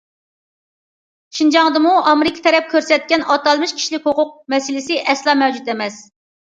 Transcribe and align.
شىنجاڭدىمۇ 1.39 1.91
ئامېرىكا 1.99 2.43
تەرەپ 2.49 2.73
كۆرسەتكەن 2.73 3.27
ئاتالمىش 3.29 3.77
كىشىلىك 3.79 4.11
ھوقۇق 4.13 4.35
مەسىلىسى 4.57 5.01
ئەسلا 5.07 5.41
مەۋجۇت 5.47 5.75
ئەمەس. 5.77 6.05